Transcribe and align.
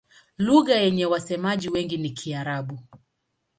Lugha 0.39 0.75
yenye 0.75 1.05
wasemaji 1.05 1.69
wengi 1.69 1.97
ni 1.97 2.09
Kiarabu. 2.09 2.79